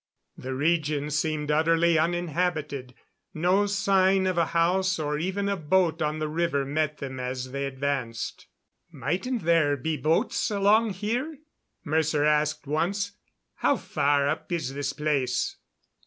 [0.35, 2.95] The region seemed utterly uninhabited;
[3.35, 7.51] no sign of a house or even a boat on the river met them as
[7.51, 8.47] they advanced.
[8.91, 11.37] "Mightn't there be boats along here?"
[11.83, 13.11] Mercer asked once.
[13.57, 15.57] "How far up is this place?"